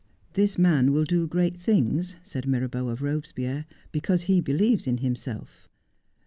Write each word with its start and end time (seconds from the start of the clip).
'This 0.33 0.57
man 0.57 0.91
will 0.91 1.03
do 1.03 1.27
great 1.27 1.55
things,' 1.55 2.15
said 2.23 2.47
Mirabeau 2.47 2.87
of 2.87 3.01
Eobespierre, 3.01 3.65
'because 3.91 4.23
he 4.23 4.41
believes 4.41 4.87
in 4.87 4.97
himself.' 4.97 5.69